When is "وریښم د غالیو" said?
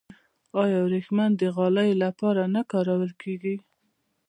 0.85-1.99